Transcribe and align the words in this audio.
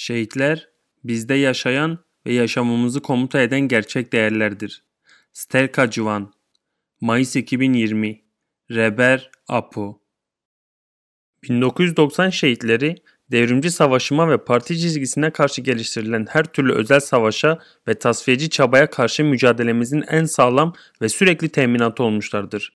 Şehitler 0.00 0.68
bizde 1.04 1.34
yaşayan 1.34 1.98
ve 2.26 2.32
yaşamamızı 2.32 3.00
komuta 3.00 3.40
eden 3.40 3.60
gerçek 3.60 4.12
değerlerdir. 4.12 4.82
Sterka 5.32 5.90
Civan 5.90 6.32
Mayıs 7.00 7.36
2020 7.36 8.22
Reber 8.70 9.30
Apo 9.48 10.00
1990 11.42 12.30
şehitleri 12.30 12.96
devrimci 13.30 13.70
savaşıma 13.70 14.30
ve 14.30 14.44
parti 14.44 14.80
çizgisine 14.80 15.30
karşı 15.30 15.62
geliştirilen 15.62 16.26
her 16.30 16.44
türlü 16.44 16.72
özel 16.72 17.00
savaşa 17.00 17.58
ve 17.88 17.94
tasfiyeci 17.94 18.50
çabaya 18.50 18.90
karşı 18.90 19.24
mücadelemizin 19.24 20.04
en 20.08 20.24
sağlam 20.24 20.74
ve 21.02 21.08
sürekli 21.08 21.48
teminatı 21.48 22.02
olmuşlardır. 22.02 22.72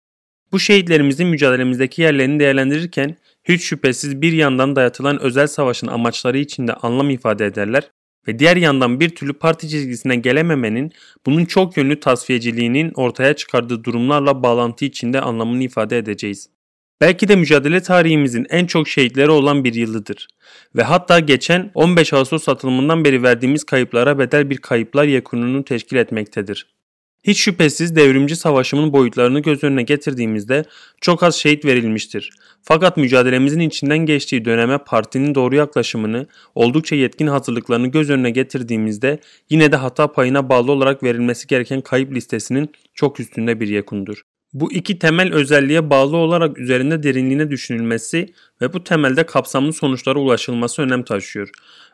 Bu 0.52 0.60
şehitlerimizin 0.60 1.28
mücadelemizdeki 1.28 2.02
yerlerini 2.02 2.40
değerlendirirken 2.40 3.18
hiç 3.44 3.62
şüphesiz 3.62 4.22
bir 4.22 4.34
yandan 4.34 4.76
dayatılan 4.76 5.22
özel 5.22 5.48
savaşın 5.48 5.88
amaçları 5.88 6.38
içinde 6.38 6.74
anlam 6.74 7.10
ifade 7.10 7.46
ederler 7.46 7.92
ve 8.28 8.40
diğer 8.40 8.58
yandan 8.58 9.00
bir 9.00 9.10
türlü 9.10 9.34
parti 9.34 9.70
çizgisine 9.70 10.16
gelememenin 10.16 10.92
bunun 11.26 11.46
çok 11.46 11.78
yönlü 11.78 12.00
tasfiyeciliğinin 12.00 12.92
ortaya 12.96 13.34
çıkardığı 13.34 13.84
durumlarla 13.84 14.44
bağlantı 14.44 14.86
içinde 14.86 15.22
anlamını 15.22 15.64
ifade 15.64 15.98
edeceğiz. 15.98 16.50
Belki 17.02 17.28
de 17.28 17.36
mücadele 17.36 17.82
tarihimizin 17.82 18.46
en 18.50 18.66
çok 18.66 18.88
şehitleri 18.88 19.32
olan 19.32 19.64
bir 19.64 19.74
yılıdır. 19.74 20.28
Ve 20.76 20.84
hatta 20.84 21.20
geçen 21.20 21.72
15 21.74 22.14
Ağustos 22.14 22.50
atılımından 22.50 23.06
beri 23.06 23.24
verdiğimiz 23.24 23.64
kayıplara 23.64 24.20
bedel 24.20 24.50
bir 24.50 24.58
kayıplar 24.58 25.06
yekununu 25.06 25.66
teşkil 25.66 25.98
etmektedir. 25.98 26.68
Hiç 27.24 27.40
şüphesiz 27.40 27.96
devrimci 27.96 28.36
savaşımın 28.36 28.94
boyutlarını 28.94 29.40
göz 29.40 29.64
önüne 29.64 29.84
getirdiğimizde 29.84 30.66
çok 31.02 31.24
az 31.24 31.36
şehit 31.36 31.66
verilmiştir. 31.66 32.30
Fakat 32.62 32.98
mücadelemizin 32.98 33.60
içinden 33.60 33.98
geçtiği 33.98 34.46
döneme 34.46 34.78
partinin 34.78 35.36
doğru 35.36 35.56
yaklaşımını, 35.56 36.28
oldukça 36.56 36.96
yetkin 36.96 37.28
hazırlıklarını 37.28 37.88
göz 37.88 38.10
önüne 38.10 38.30
getirdiğimizde 38.30 39.20
yine 39.50 39.72
de 39.72 39.76
hata 39.76 40.12
payına 40.12 40.50
bağlı 40.50 40.72
olarak 40.72 41.04
verilmesi 41.04 41.48
gereken 41.48 41.82
kayıp 41.82 42.14
listesinin 42.14 42.72
çok 42.94 43.20
üstünde 43.20 43.60
bir 43.60 43.68
yekundur. 43.68 44.22
Bu 44.54 44.72
iki 44.72 45.00
temel 45.00 45.34
özelliğe 45.34 45.90
bağlı 45.90 46.18
olarak 46.18 46.58
üzerinde 46.58 47.04
derinliğine 47.04 47.52
düşünülmesi 47.52 48.34
ve 48.62 48.74
bu 48.74 48.84
temelde 48.84 49.26
kapsamlı 49.26 49.74
sonuçlara 49.74 50.20
ulaşılması 50.20 50.82
önem 50.82 51.04
taşıyor. 51.04 51.50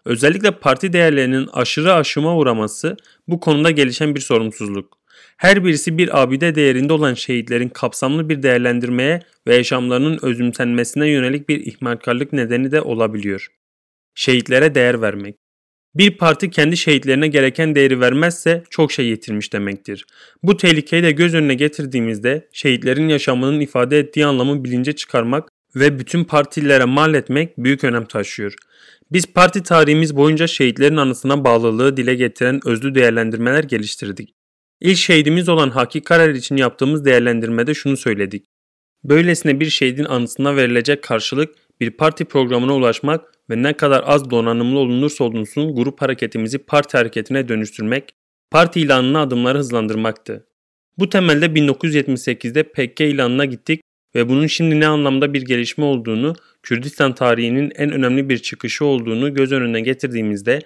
Özellikle 0.06 0.52
parti 0.52 0.94
değerlerinin 0.94 1.50
aşırı 1.54 1.94
aşıma 1.94 2.36
uğraması 2.38 2.98
bu 3.28 3.40
konuda 3.40 3.72
gelişen 3.72 4.16
bir 4.16 4.22
sorumsuzluk. 4.22 4.99
Her 5.38 5.66
birisi 5.66 5.98
bir 5.98 6.22
abide 6.22 6.56
değerinde 6.56 6.94
olan 6.94 7.14
şehitlerin 7.14 7.70
kapsamlı 7.70 8.30
bir 8.30 8.44
değerlendirmeye 8.44 9.20
ve 9.48 9.56
yaşamlarının 9.56 10.20
özümsenmesine 10.22 11.08
yönelik 11.08 11.50
bir 11.50 11.66
ihmalkarlık 11.66 12.34
nedeni 12.34 12.72
de 12.72 12.82
olabiliyor. 12.82 13.48
Şehitlere 14.16 14.76
değer 14.76 15.02
vermek. 15.02 15.36
Bir 15.96 16.18
parti 16.18 16.50
kendi 16.50 16.78
şehitlerine 16.78 17.28
gereken 17.28 17.76
değeri 17.76 18.00
vermezse 18.00 18.64
çok 18.70 18.92
şey 18.92 19.06
yitirmiş 19.06 19.54
demektir. 19.54 20.06
Bu 20.44 20.58
tehlikeyi 20.58 21.04
de 21.04 21.12
göz 21.12 21.36
önüne 21.36 21.54
getirdiğimizde 21.54 22.48
şehitlerin 22.52 23.08
yaşamının 23.08 23.60
ifade 23.60 24.00
ettiği 24.00 24.26
anlamı 24.26 24.64
bilince 24.64 24.94
çıkarmak 24.94 25.50
ve 25.76 26.00
bütün 26.00 26.24
partilere 26.24 26.86
mal 26.86 27.14
etmek 27.14 27.58
büyük 27.58 27.84
önem 27.84 28.06
taşıyor. 28.06 28.54
Biz 29.12 29.26
parti 29.34 29.64
tarihimiz 29.64 30.16
boyunca 30.16 30.48
şehitlerin 30.48 30.98
anısına 30.98 31.44
bağlılığı 31.44 31.98
dile 31.98 32.16
getiren 32.16 32.60
özlü 32.66 32.96
değerlendirmeler 32.96 33.64
geliştirdik. 33.64 34.34
İlk 34.82 34.98
şehidimiz 34.98 35.50
olan 35.50 35.70
Haki 35.70 36.02
Karar 36.02 36.30
için 36.30 36.58
yaptığımız 36.58 37.06
değerlendirmede 37.06 37.74
şunu 37.74 37.98
söyledik. 37.98 38.46
Böylesine 39.04 39.60
bir 39.60 39.70
şehidin 39.70 40.06
anısına 40.06 40.56
verilecek 40.56 41.04
karşılık 41.04 41.56
bir 41.80 41.92
parti 41.92 42.26
programına 42.26 42.76
ulaşmak 42.76 43.32
ve 43.50 43.64
ne 43.64 43.74
kadar 43.74 44.04
az 44.06 44.30
donanımlı 44.30 44.80
olunursa 44.80 45.24
olunsun 45.24 45.76
grup 45.76 46.02
hareketimizi 46.02 46.58
parti 46.58 46.98
hareketine 46.98 47.48
dönüştürmek, 47.48 48.14
parti 48.52 48.82
ilanına 48.82 49.22
adımları 49.22 49.58
hızlandırmaktı. 49.58 50.46
Bu 50.98 51.10
temelde 51.10 51.46
1978'de 51.46 52.64
PKK 52.64 53.02
ilanına 53.02 53.46
gittik 53.46 53.82
ve 54.16 54.30
bunun 54.30 54.48
şimdi 54.48 54.80
ne 54.80 54.88
anlamda 54.88 55.34
bir 55.34 55.42
gelişme 55.42 55.86
olduğunu, 55.86 56.36
Kürdistan 56.64 57.16
tarihinin 57.16 57.72
en 57.76 57.92
önemli 57.92 58.30
bir 58.30 58.38
çıkışı 58.38 58.86
olduğunu 58.86 59.34
göz 59.34 59.52
önüne 59.52 59.82
getirdiğimizde 59.82 60.60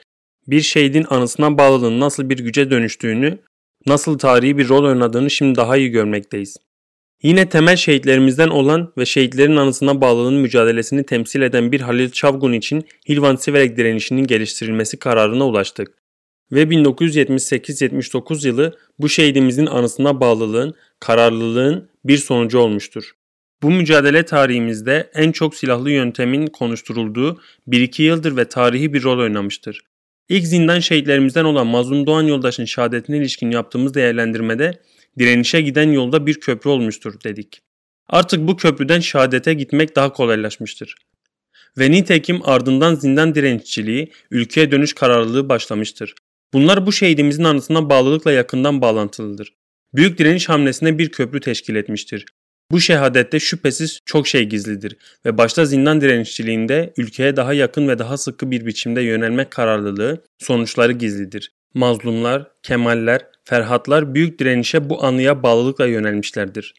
bir 0.47 0.61
şehidin 0.61 1.05
anısına 1.09 1.57
bağlılığın 1.57 1.99
nasıl 1.99 2.29
bir 2.29 2.38
güce 2.38 2.71
dönüştüğünü 2.71 3.39
nasıl 3.85 4.17
tarihi 4.17 4.57
bir 4.57 4.69
rol 4.69 4.83
oynadığını 4.83 5.29
şimdi 5.29 5.55
daha 5.55 5.77
iyi 5.77 5.89
görmekteyiz. 5.89 6.57
Yine 7.23 7.49
temel 7.49 7.75
şehitlerimizden 7.75 8.47
olan 8.47 8.94
ve 8.97 9.05
şehitlerin 9.05 9.55
anısına 9.55 10.01
bağlılığın 10.01 10.33
mücadelesini 10.33 11.03
temsil 11.03 11.41
eden 11.41 11.71
bir 11.71 11.81
Halil 11.81 12.09
Çavgun 12.09 12.53
için 12.53 12.85
Hilvan 13.09 13.35
Siverek 13.35 13.77
direnişinin 13.77 14.27
geliştirilmesi 14.27 14.99
kararına 14.99 15.47
ulaştık. 15.47 15.88
Ve 16.51 16.63
1978-79 16.63 18.47
yılı 18.47 18.77
bu 18.99 19.09
şehidimizin 19.09 19.66
anısına 19.66 20.19
bağlılığın, 20.19 20.75
kararlılığın 21.00 21.89
bir 22.05 22.17
sonucu 22.17 22.59
olmuştur. 22.59 23.11
Bu 23.63 23.71
mücadele 23.71 24.25
tarihimizde 24.25 25.09
en 25.13 25.31
çok 25.31 25.55
silahlı 25.55 25.91
yöntemin 25.91 26.47
konuşturulduğu 26.47 27.41
1-2 27.67 28.01
yıldır 28.01 28.38
ve 28.38 28.45
tarihi 28.45 28.94
bir 28.94 29.03
rol 29.03 29.19
oynamıştır. 29.19 29.81
İlk 30.33 30.47
zindan 30.47 30.79
şehitlerimizden 30.79 31.45
olan 31.45 31.67
Mazlum 31.67 32.07
Doğan 32.07 32.23
yoldaşın 32.23 32.66
şehadetine 32.66 33.17
ilişkin 33.17 33.51
yaptığımız 33.51 33.94
değerlendirmede 33.94 34.81
direnişe 35.19 35.61
giden 35.61 35.91
yolda 35.91 36.25
bir 36.25 36.39
köprü 36.39 36.69
olmuştur 36.69 37.13
dedik. 37.23 37.61
Artık 38.07 38.47
bu 38.47 38.57
köprüden 38.57 38.99
şehadete 38.99 39.53
gitmek 39.53 39.95
daha 39.95 40.13
kolaylaşmıştır. 40.13 40.95
Ve 41.77 41.91
nitekim 41.91 42.39
ardından 42.44 42.95
zindan 42.95 43.35
direnişçiliği, 43.35 44.11
ülkeye 44.31 44.71
dönüş 44.71 44.94
kararlılığı 44.94 45.49
başlamıştır. 45.49 46.13
Bunlar 46.53 46.85
bu 46.85 46.91
şehidimizin 46.91 47.44
anısına 47.44 47.89
bağlılıkla 47.89 48.31
yakından 48.31 48.81
bağlantılıdır. 48.81 49.53
Büyük 49.94 50.17
direniş 50.17 50.50
hamlesine 50.50 50.97
bir 50.97 51.09
köprü 51.09 51.39
teşkil 51.39 51.75
etmiştir. 51.75 52.25
Bu 52.73 52.81
şehadette 52.81 53.39
şüphesiz 53.39 54.00
çok 54.06 54.28
şey 54.28 54.44
gizlidir 54.44 54.97
ve 55.25 55.38
başta 55.38 55.66
zindan 55.66 56.01
direnişçiliğinde 56.01 56.94
ülkeye 56.97 57.35
daha 57.35 57.53
yakın 57.53 57.88
ve 57.88 58.00
daha 58.00 58.17
sıkı 58.17 58.51
bir 58.51 58.66
biçimde 58.66 59.01
yönelmek 59.01 59.51
kararlılığı 59.51 60.23
sonuçları 60.39 60.91
gizlidir. 60.91 61.51
Mazlumlar, 61.73 62.47
Kemaller, 62.63 63.25
Ferhatlar 63.44 64.16
büyük 64.16 64.39
direnişe 64.39 64.89
bu 64.89 65.03
anıya 65.03 65.44
bağlılıkla 65.44 65.85
yönelmişlerdir. 65.85 66.73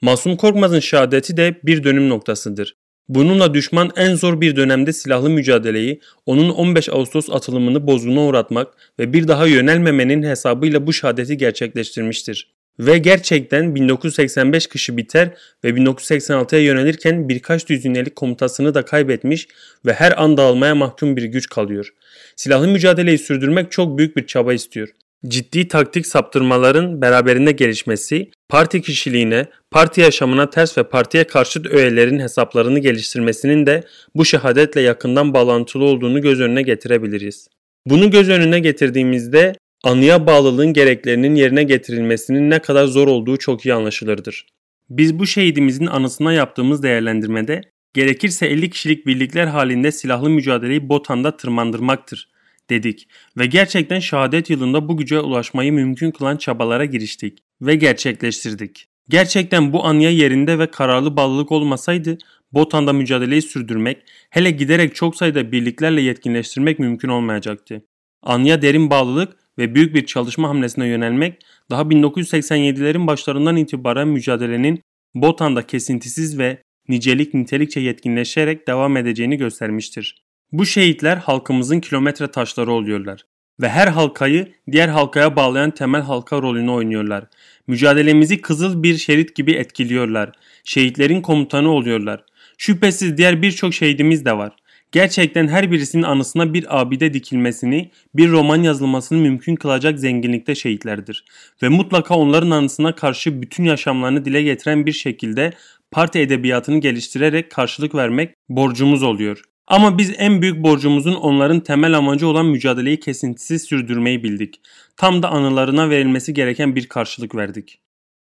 Masum 0.00 0.36
Korkmaz'ın 0.36 0.80
şehadeti 0.80 1.36
de 1.36 1.60
bir 1.64 1.84
dönüm 1.84 2.08
noktasıdır. 2.08 2.76
Bununla 3.08 3.54
düşman 3.54 3.90
en 3.96 4.14
zor 4.14 4.40
bir 4.40 4.56
dönemde 4.56 4.92
silahlı 4.92 5.30
mücadeleyi, 5.30 6.00
onun 6.26 6.50
15 6.50 6.88
Ağustos 6.88 7.30
atılımını 7.30 7.86
bozguna 7.86 8.20
uğratmak 8.20 8.68
ve 8.98 9.12
bir 9.12 9.28
daha 9.28 9.46
yönelmemenin 9.46 10.22
hesabıyla 10.22 10.86
bu 10.86 10.92
şehadeti 10.92 11.36
gerçekleştirmiştir. 11.36 12.57
Ve 12.80 12.98
gerçekten 12.98 13.74
1985 13.74 14.66
kışı 14.66 14.96
biter 14.96 15.30
ve 15.64 15.68
1986'ya 15.68 16.62
yönelirken 16.62 17.28
birkaç 17.28 17.68
düzinelik 17.68 18.16
komutasını 18.16 18.74
da 18.74 18.84
kaybetmiş 18.84 19.48
ve 19.86 19.92
her 19.92 20.22
an 20.22 20.36
dağılmaya 20.36 20.74
mahkum 20.74 21.16
bir 21.16 21.24
güç 21.24 21.48
kalıyor. 21.48 21.94
Silahlı 22.36 22.68
mücadeleyi 22.68 23.18
sürdürmek 23.18 23.72
çok 23.72 23.98
büyük 23.98 24.16
bir 24.16 24.26
çaba 24.26 24.52
istiyor. 24.54 24.88
Ciddi 25.28 25.68
taktik 25.68 26.06
saptırmaların 26.06 27.00
beraberinde 27.00 27.52
gelişmesi, 27.52 28.30
parti 28.48 28.82
kişiliğine, 28.82 29.46
parti 29.70 30.00
yaşamına 30.00 30.50
ters 30.50 30.78
ve 30.78 30.82
partiye 30.82 31.24
karşıt 31.24 31.66
öğelerin 31.66 32.18
hesaplarını 32.18 32.78
geliştirmesinin 32.78 33.66
de 33.66 33.82
bu 34.14 34.24
şehadetle 34.24 34.80
yakından 34.80 35.34
bağlantılı 35.34 35.84
olduğunu 35.84 36.22
göz 36.22 36.40
önüne 36.40 36.62
getirebiliriz. 36.62 37.48
Bunu 37.86 38.10
göz 38.10 38.28
önüne 38.28 38.60
getirdiğimizde 38.60 39.54
anıya 39.84 40.26
bağlılığın 40.26 40.72
gereklerinin 40.72 41.34
yerine 41.34 41.62
getirilmesinin 41.62 42.50
ne 42.50 42.58
kadar 42.58 42.86
zor 42.86 43.08
olduğu 43.08 43.36
çok 43.36 43.66
iyi 43.66 43.74
anlaşılırdır. 43.74 44.46
Biz 44.90 45.18
bu 45.18 45.26
şehidimizin 45.26 45.86
anısına 45.86 46.32
yaptığımız 46.32 46.82
değerlendirmede 46.82 47.62
gerekirse 47.94 48.46
50 48.46 48.70
kişilik 48.70 49.06
birlikler 49.06 49.46
halinde 49.46 49.92
silahlı 49.92 50.30
mücadeleyi 50.30 50.88
Botan'da 50.88 51.36
tırmandırmaktır 51.36 52.28
dedik 52.70 53.08
ve 53.36 53.46
gerçekten 53.46 53.98
şehadet 53.98 54.50
yılında 54.50 54.88
bu 54.88 54.96
güce 54.96 55.20
ulaşmayı 55.20 55.72
mümkün 55.72 56.10
kılan 56.10 56.36
çabalara 56.36 56.84
giriştik 56.84 57.38
ve 57.62 57.74
gerçekleştirdik. 57.74 58.88
Gerçekten 59.08 59.72
bu 59.72 59.84
anıya 59.84 60.10
yerinde 60.10 60.58
ve 60.58 60.70
kararlı 60.70 61.16
bağlılık 61.16 61.52
olmasaydı 61.52 62.18
Botan'da 62.52 62.92
mücadeleyi 62.92 63.42
sürdürmek, 63.42 64.02
hele 64.30 64.50
giderek 64.50 64.94
çok 64.94 65.16
sayıda 65.16 65.52
birliklerle 65.52 66.00
yetkinleştirmek 66.00 66.78
mümkün 66.78 67.08
olmayacaktı. 67.08 67.82
Anıya 68.22 68.62
derin 68.62 68.90
bağlılık 68.90 69.36
ve 69.58 69.74
büyük 69.74 69.94
bir 69.94 70.06
çalışma 70.06 70.48
hamlesine 70.48 70.86
yönelmek 70.86 71.42
daha 71.70 71.82
1987'lerin 71.82 73.06
başlarından 73.06 73.56
itibaren 73.56 74.08
mücadelenin 74.08 74.80
Botan'da 75.14 75.66
kesintisiz 75.66 76.38
ve 76.38 76.58
nicelik 76.88 77.34
nitelikçe 77.34 77.80
yetkinleşerek 77.80 78.68
devam 78.68 78.96
edeceğini 78.96 79.36
göstermiştir. 79.36 80.22
Bu 80.52 80.66
şehitler 80.66 81.16
halkımızın 81.16 81.80
kilometre 81.80 82.26
taşları 82.26 82.72
oluyorlar 82.72 83.24
ve 83.60 83.68
her 83.68 83.88
halkayı 83.88 84.52
diğer 84.72 84.88
halkaya 84.88 85.36
bağlayan 85.36 85.70
temel 85.70 86.02
halka 86.02 86.42
rolünü 86.42 86.70
oynuyorlar. 86.70 87.24
Mücadelemizi 87.66 88.40
kızıl 88.40 88.82
bir 88.82 88.96
şerit 88.96 89.34
gibi 89.34 89.52
etkiliyorlar. 89.52 90.32
Şehitlerin 90.64 91.20
komutanı 91.20 91.70
oluyorlar. 91.70 92.24
Şüphesiz 92.58 93.16
diğer 93.16 93.42
birçok 93.42 93.74
şehidimiz 93.74 94.24
de 94.24 94.32
var. 94.36 94.56
Gerçekten 94.92 95.48
her 95.48 95.70
birisinin 95.72 96.02
anısına 96.02 96.54
bir 96.54 96.80
abide 96.80 97.14
dikilmesini, 97.14 97.90
bir 98.14 98.30
roman 98.30 98.62
yazılmasını 98.62 99.18
mümkün 99.18 99.56
kılacak 99.56 99.98
zenginlikte 99.98 100.54
şehitlerdir. 100.54 101.24
Ve 101.62 101.68
mutlaka 101.68 102.14
onların 102.14 102.50
anısına 102.50 102.94
karşı 102.94 103.42
bütün 103.42 103.64
yaşamlarını 103.64 104.24
dile 104.24 104.42
getiren 104.42 104.86
bir 104.86 104.92
şekilde 104.92 105.52
parti 105.90 106.18
edebiyatını 106.18 106.80
geliştirerek 106.80 107.50
karşılık 107.50 107.94
vermek 107.94 108.34
borcumuz 108.48 109.02
oluyor. 109.02 109.42
Ama 109.66 109.98
biz 109.98 110.14
en 110.18 110.42
büyük 110.42 110.62
borcumuzun 110.62 111.14
onların 111.14 111.60
temel 111.60 111.96
amacı 111.96 112.28
olan 112.28 112.46
mücadeleyi 112.46 113.00
kesintisiz 113.00 113.62
sürdürmeyi 113.62 114.24
bildik. 114.24 114.60
Tam 114.96 115.22
da 115.22 115.30
anılarına 115.30 115.90
verilmesi 115.90 116.34
gereken 116.34 116.76
bir 116.76 116.86
karşılık 116.86 117.34
verdik. 117.34 117.80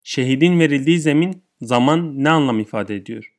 Şehidin 0.05 0.61
verildiği 0.61 0.99
zemin, 0.99 1.43
zaman 1.61 2.25
ne 2.25 2.31
anlam 2.31 2.61
ifade 2.61 2.97
ediyor? 2.97 3.32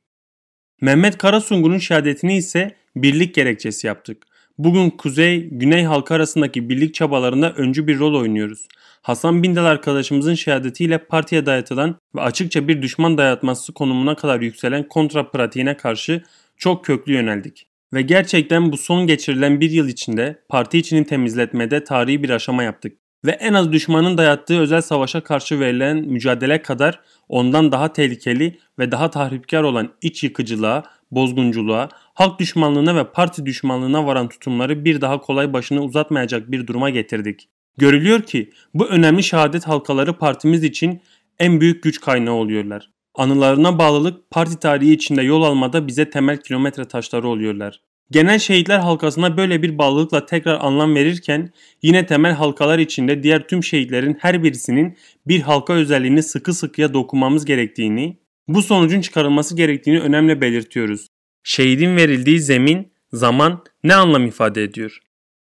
Mehmet 0.82 1.18
Karasungun'un 1.18 1.78
şehadetini 1.78 2.38
ise 2.38 2.76
birlik 2.96 3.36
gerekçesi 3.36 3.88
yaptık. 3.88 4.24
Bugün 4.58 4.90
Kuzey-Güney 4.90 5.86
halkı 5.86 6.14
arasındaki 6.14 6.70
birlik 6.70 6.94
çabalarında 6.94 7.54
öncü 7.54 7.88
bir 7.88 8.00
rol 8.00 8.20
oynuyoruz. 8.22 8.68
Hasan 9.02 9.44
Bindal 9.44 9.66
arkadaşımızın 9.66 10.34
şehadetiyle 10.34 10.98
partiye 10.98 11.46
dayatılan 11.46 11.96
ve 12.16 12.22
açıkça 12.22 12.68
bir 12.68 12.82
düşman 12.82 13.18
dayatması 13.18 13.74
konumuna 13.74 14.16
kadar 14.16 14.42
yükselen 14.42 14.88
kontra 14.88 15.32
pratiğine 15.32 15.78
karşı 15.78 16.24
çok 16.58 16.86
köklü 16.86 17.14
yöneldik. 17.14 17.68
Ve 17.94 18.02
gerçekten 18.02 18.72
bu 18.72 18.78
son 18.78 19.08
geçirilen 19.08 19.62
bir 19.62 19.72
yıl 19.72 19.88
içinde 19.88 20.40
parti 20.50 20.78
içini 20.78 21.06
temizletmede 21.06 21.84
tarihi 21.84 22.24
bir 22.24 22.30
aşama 22.30 22.64
yaptık. 22.64 23.03
Ve 23.26 23.32
en 23.32 23.54
az 23.54 23.72
düşmanın 23.72 24.18
dayattığı 24.18 24.60
özel 24.60 24.82
savaşa 24.82 25.22
karşı 25.22 25.60
verilen 25.60 25.98
mücadele 25.98 26.62
kadar 26.62 27.00
ondan 27.30 27.72
daha 27.72 27.94
tehlikeli 27.94 28.60
ve 28.80 28.92
daha 28.92 29.10
tahripkar 29.10 29.64
olan 29.64 29.90
iç 30.02 30.24
yıkıcılığa, 30.24 30.84
bozgunculuğa, 31.12 31.90
halk 32.14 32.40
düşmanlığına 32.40 32.96
ve 32.96 33.12
parti 33.12 33.46
düşmanlığına 33.46 34.06
varan 34.06 34.30
tutumları 34.30 34.86
bir 34.86 35.02
daha 35.02 35.22
kolay 35.22 35.54
başını 35.54 35.82
uzatmayacak 35.82 36.52
bir 36.52 36.68
duruma 36.68 36.90
getirdik. 36.90 37.50
Görülüyor 37.78 38.22
ki 38.22 38.52
bu 38.74 38.88
önemli 38.88 39.24
şehadet 39.24 39.68
halkaları 39.68 40.14
partimiz 40.14 40.64
için 40.64 41.02
en 41.40 41.62
büyük 41.62 41.84
güç 41.84 42.02
kaynağı 42.02 42.34
oluyorlar. 42.34 42.90
Anılarına 43.16 43.80
bağlılık 43.80 44.32
parti 44.32 44.60
tarihi 44.60 44.94
içinde 44.94 45.22
yol 45.22 45.44
almada 45.44 45.88
bize 45.88 46.10
temel 46.10 46.38
kilometre 46.38 46.86
taşları 46.86 47.28
oluyorlar. 47.28 47.82
Genel 48.12 48.40
şehitler 48.40 48.80
halkasına 48.80 49.38
böyle 49.38 49.62
bir 49.62 49.78
bağlılıkla 49.78 50.26
tekrar 50.26 50.60
anlam 50.62 50.96
verirken 50.96 51.50
yine 51.82 52.06
temel 52.06 52.34
halkalar 52.34 52.80
içinde 52.80 53.24
diğer 53.24 53.48
tüm 53.48 53.64
şehitlerin 53.64 54.18
her 54.20 54.44
birisinin 54.44 54.98
bir 55.28 55.42
halka 55.42 55.74
özelliğini 55.74 56.24
sıkı 56.24 56.54
sıkıya 56.54 56.94
dokunmamız 56.94 57.46
gerektiğini, 57.46 58.18
bu 58.48 58.62
sonucun 58.62 59.02
çıkarılması 59.02 59.56
gerektiğini 59.56 60.00
önemli 60.00 60.42
belirtiyoruz. 60.42 61.08
Şehidin 61.44 61.98
verildiği 61.98 62.40
zemin, 62.40 62.94
zaman 63.14 63.64
ne 63.84 63.96
anlam 63.96 64.26
ifade 64.26 64.64
ediyor? 64.64 65.00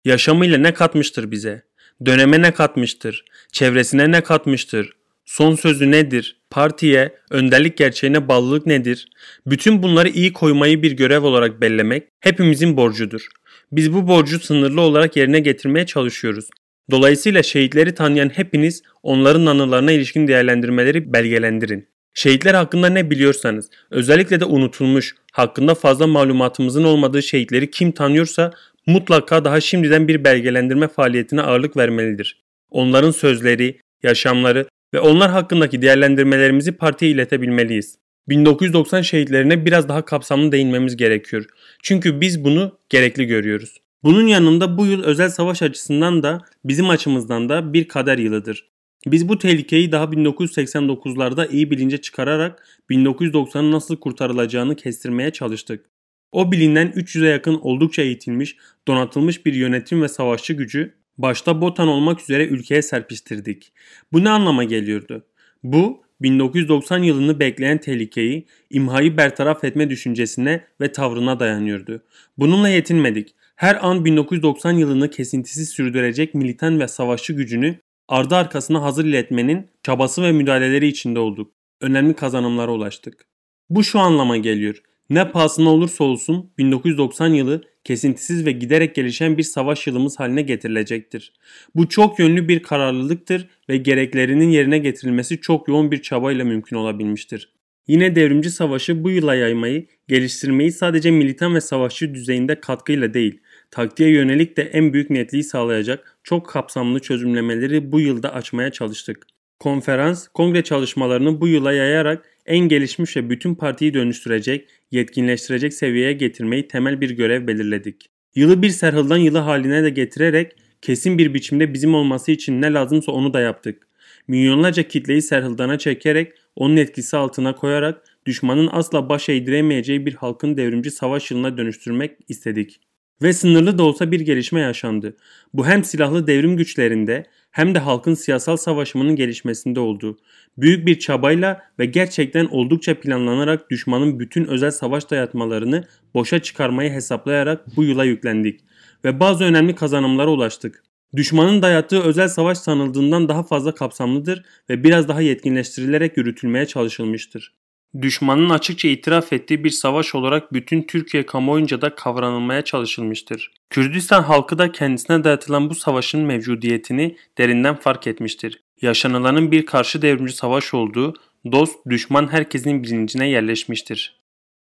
Yaşamıyla 0.05 0.57
ne 0.57 0.73
katmıştır 0.73 1.31
bize? 1.31 1.63
Döneme 2.05 2.41
ne 2.41 2.51
katmıştır? 2.51 3.25
Çevresine 3.51 4.11
ne 4.11 4.21
katmıştır? 4.21 4.98
Son 5.29 5.55
sözü 5.55 5.91
nedir? 5.91 6.35
Partiye, 6.49 7.15
önderlik 7.29 7.77
gerçeğine 7.77 8.27
bağlılık 8.27 8.65
nedir? 8.65 9.07
Bütün 9.45 9.83
bunları 9.83 10.09
iyi 10.09 10.33
koymayı 10.33 10.83
bir 10.83 10.91
görev 10.91 11.23
olarak 11.23 11.61
bellemek 11.61 12.03
hepimizin 12.19 12.77
borcudur. 12.77 13.27
Biz 13.71 13.93
bu 13.93 14.07
borcu 14.07 14.39
sınırlı 14.39 14.81
olarak 14.81 15.17
yerine 15.17 15.39
getirmeye 15.39 15.85
çalışıyoruz. 15.85 16.49
Dolayısıyla 16.91 17.43
şehitleri 17.43 17.95
tanıyan 17.95 18.29
hepiniz 18.29 18.83
onların 19.03 19.45
anılarına 19.45 19.91
ilişkin 19.91 20.27
değerlendirmeleri 20.27 21.13
belgelendirin. 21.13 21.87
Şehitler 22.13 22.53
hakkında 22.53 22.89
ne 22.89 23.09
biliyorsanız, 23.09 23.69
özellikle 23.91 24.39
de 24.39 24.45
unutulmuş, 24.45 25.15
hakkında 25.31 25.75
fazla 25.75 26.07
malumatımızın 26.07 26.83
olmadığı 26.83 27.23
şehitleri 27.23 27.71
kim 27.71 27.91
tanıyorsa 27.91 28.51
mutlaka 28.85 29.45
daha 29.45 29.61
şimdiden 29.61 30.07
bir 30.07 30.23
belgelendirme 30.23 30.87
faaliyetine 30.87 31.41
ağırlık 31.41 31.77
vermelidir. 31.77 32.41
Onların 32.69 33.11
sözleri, 33.11 33.79
yaşamları 34.03 34.65
ve 34.93 34.99
onlar 34.99 35.31
hakkındaki 35.31 35.81
değerlendirmelerimizi 35.81 36.71
partiye 36.71 37.11
iletebilmeliyiz. 37.11 37.97
1990 38.29 39.01
şehitlerine 39.01 39.65
biraz 39.65 39.89
daha 39.89 40.05
kapsamlı 40.05 40.51
değinmemiz 40.51 40.97
gerekiyor. 40.97 41.45
Çünkü 41.83 42.21
biz 42.21 42.43
bunu 42.43 42.79
gerekli 42.89 43.25
görüyoruz. 43.25 43.77
Bunun 44.03 44.27
yanında 44.27 44.77
bu 44.77 44.85
yıl 44.85 45.03
özel 45.03 45.29
savaş 45.29 45.61
açısından 45.61 46.23
da 46.23 46.41
bizim 46.65 46.89
açımızdan 46.89 47.49
da 47.49 47.73
bir 47.73 47.87
kader 47.87 48.17
yılıdır. 48.17 48.69
Biz 49.05 49.29
bu 49.29 49.37
tehlikeyi 49.37 49.91
daha 49.91 50.03
1989'larda 50.03 51.51
iyi 51.51 51.71
bilince 51.71 51.97
çıkararak 51.97 52.63
1990'ın 52.89 53.71
nasıl 53.71 53.97
kurtarılacağını 53.97 54.75
kestirmeye 54.75 55.31
çalıştık. 55.31 55.85
O 56.31 56.51
bilinen 56.51 56.87
300'e 56.87 57.29
yakın 57.29 57.59
oldukça 57.61 58.01
eğitilmiş, 58.01 58.57
donatılmış 58.87 59.45
bir 59.45 59.53
yönetim 59.53 60.01
ve 60.01 60.07
savaşçı 60.07 60.53
gücü 60.53 60.93
başta 61.19 61.61
Botan 61.61 61.87
olmak 61.87 62.21
üzere 62.21 62.45
ülkeye 62.45 62.81
serpiştirdik. 62.81 63.73
Bu 64.13 64.23
ne 64.23 64.29
anlama 64.29 64.63
geliyordu? 64.63 65.25
Bu 65.63 66.01
1990 66.21 67.03
yılını 67.03 67.39
bekleyen 67.39 67.77
tehlikeyi 67.77 68.45
imhayı 68.69 69.17
bertaraf 69.17 69.63
etme 69.63 69.89
düşüncesine 69.89 70.63
ve 70.81 70.91
tavrına 70.91 71.39
dayanıyordu. 71.39 72.03
Bununla 72.37 72.69
yetinmedik. 72.69 73.35
Her 73.55 73.87
an 73.87 74.05
1990 74.05 74.71
yılını 74.71 75.09
kesintisiz 75.09 75.69
sürdürecek 75.69 76.33
militan 76.33 76.79
ve 76.79 76.87
savaşçı 76.87 77.33
gücünü 77.33 77.75
ardı 78.07 78.35
arkasına 78.35 78.81
hazır 78.81 79.05
iletmenin 79.05 79.67
çabası 79.83 80.23
ve 80.23 80.31
müdahaleleri 80.31 80.87
içinde 80.87 81.19
olduk. 81.19 81.51
Önemli 81.81 82.13
kazanımlara 82.13 82.71
ulaştık. 82.71 83.25
Bu 83.69 83.83
şu 83.83 83.99
anlama 83.99 84.37
geliyor. 84.37 84.81
Ne 85.09 85.31
pahasına 85.31 85.69
olursa 85.69 86.03
olsun 86.03 86.51
1990 86.57 87.27
yılı 87.27 87.61
kesintisiz 87.89 88.45
ve 88.45 88.51
giderek 88.51 88.95
gelişen 88.95 89.37
bir 89.37 89.43
savaş 89.43 89.87
yılımız 89.87 90.19
haline 90.19 90.41
getirilecektir. 90.41 91.33
Bu 91.75 91.89
çok 91.89 92.19
yönlü 92.19 92.47
bir 92.47 92.63
kararlılıktır 92.63 93.47
ve 93.69 93.77
gereklerinin 93.77 94.49
yerine 94.49 94.77
getirilmesi 94.77 95.41
çok 95.41 95.67
yoğun 95.67 95.91
bir 95.91 96.01
çabayla 96.01 96.45
mümkün 96.45 96.75
olabilmiştir. 96.75 97.53
Yine 97.87 98.15
devrimci 98.15 98.51
savaşı 98.51 99.03
bu 99.03 99.09
yıla 99.09 99.35
yaymayı, 99.35 99.87
geliştirmeyi 100.07 100.71
sadece 100.71 101.11
militan 101.11 101.55
ve 101.55 101.61
savaşçı 101.61 102.13
düzeyinde 102.13 102.59
katkıyla 102.59 103.13
değil, 103.13 103.39
taktiğe 103.71 104.09
yönelik 104.09 104.57
de 104.57 104.61
en 104.61 104.93
büyük 104.93 105.09
netliği 105.09 105.43
sağlayacak 105.43 106.17
çok 106.23 106.47
kapsamlı 106.47 106.99
çözümlemeleri 106.99 107.91
bu 107.91 107.99
yılda 107.99 108.33
açmaya 108.33 108.71
çalıştık. 108.71 109.27
Konferans, 109.59 110.27
kongre 110.27 110.63
çalışmalarını 110.63 111.41
bu 111.41 111.47
yıla 111.47 111.73
yayarak 111.73 112.25
en 112.49 112.59
gelişmiş 112.59 113.17
ve 113.17 113.29
bütün 113.29 113.55
partiyi 113.55 113.93
dönüştürecek, 113.93 114.67
yetkinleştirecek 114.91 115.73
seviyeye 115.73 116.13
getirmeyi 116.13 116.67
temel 116.67 117.01
bir 117.01 117.09
görev 117.09 117.47
belirledik. 117.47 118.09
Yılı 118.35 118.61
bir 118.61 118.69
serhıldan 118.69 119.17
yılı 119.17 119.37
haline 119.37 119.83
de 119.83 119.89
getirerek 119.89 120.51
kesin 120.81 121.17
bir 121.17 121.33
biçimde 121.33 121.73
bizim 121.73 121.95
olması 121.95 122.31
için 122.31 122.61
ne 122.61 122.73
lazımsa 122.73 123.11
onu 123.11 123.33
da 123.33 123.39
yaptık. 123.39 123.87
Milyonlarca 124.27 124.83
kitleyi 124.83 125.21
serhıldana 125.21 125.77
çekerek, 125.77 126.33
onun 126.55 126.77
etkisi 126.77 127.17
altına 127.17 127.55
koyarak 127.55 128.03
düşmanın 128.25 128.69
asla 128.71 129.09
baş 129.09 129.29
eğdiremeyeceği 129.29 130.05
bir 130.05 130.13
halkın 130.13 130.57
devrimci 130.57 130.91
savaş 130.91 131.31
yılına 131.31 131.57
dönüştürmek 131.57 132.11
istedik. 132.27 132.79
Ve 133.21 133.33
sınırlı 133.33 133.77
da 133.77 133.83
olsa 133.83 134.11
bir 134.11 134.19
gelişme 134.19 134.59
yaşandı. 134.61 135.15
Bu 135.53 135.67
hem 135.67 135.83
silahlı 135.83 136.27
devrim 136.27 136.57
güçlerinde 136.57 137.25
hem 137.51 137.75
de 137.75 137.79
halkın 137.79 138.13
siyasal 138.13 138.57
savaşımının 138.57 139.15
gelişmesinde 139.15 139.79
oldu. 139.79 140.17
Büyük 140.57 140.87
bir 140.87 140.99
çabayla 140.99 141.61
ve 141.79 141.85
gerçekten 141.85 142.45
oldukça 142.45 142.99
planlanarak 142.99 143.69
düşmanın 143.69 144.19
bütün 144.19 144.45
özel 144.45 144.71
savaş 144.71 145.09
dayatmalarını 145.09 145.83
boşa 146.13 146.39
çıkarmayı 146.39 146.91
hesaplayarak 146.91 147.75
bu 147.75 147.83
yıla 147.83 148.05
yüklendik 148.05 148.59
ve 149.05 149.19
bazı 149.19 149.43
önemli 149.43 149.75
kazanımlara 149.75 150.29
ulaştık. 150.29 150.83
Düşmanın 151.15 151.61
dayattığı 151.61 152.03
özel 152.03 152.27
savaş 152.27 152.57
sanıldığından 152.57 153.29
daha 153.29 153.43
fazla 153.43 153.75
kapsamlıdır 153.75 154.43
ve 154.69 154.83
biraz 154.83 155.07
daha 155.07 155.21
yetkinleştirilerek 155.21 156.17
yürütülmeye 156.17 156.65
çalışılmıştır 156.65 157.58
düşmanın 158.01 158.49
açıkça 158.49 158.87
itiraf 158.87 159.33
ettiği 159.33 159.63
bir 159.63 159.69
savaş 159.69 160.15
olarak 160.15 160.53
bütün 160.53 160.81
Türkiye 160.81 161.25
kamuoyunca 161.25 161.81
da 161.81 161.95
kavranılmaya 161.95 162.61
çalışılmıştır. 162.61 163.51
Kürdistan 163.69 164.23
halkı 164.23 164.57
da 164.57 164.71
kendisine 164.71 165.23
dayatılan 165.23 165.69
bu 165.69 165.75
savaşın 165.75 166.21
mevcudiyetini 166.21 167.17
derinden 167.37 167.75
fark 167.75 168.07
etmiştir. 168.07 168.63
Yaşanılanın 168.81 169.51
bir 169.51 169.65
karşı 169.65 170.01
devrimci 170.01 170.33
savaş 170.33 170.73
olduğu, 170.73 171.13
dost 171.51 171.75
düşman 171.89 172.31
herkesin 172.31 172.83
bilincine 172.83 173.29
yerleşmiştir. 173.29 174.19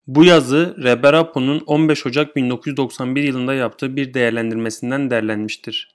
Bu 0.06 0.24
yazı 0.24 0.76
Reberapo'nun 0.82 1.62
15 1.66 2.06
Ocak 2.06 2.36
1991 2.36 3.22
yılında 3.22 3.54
yaptığı 3.54 3.96
bir 3.96 4.14
değerlendirmesinden 4.14 5.10
derlenmiştir. 5.10 5.91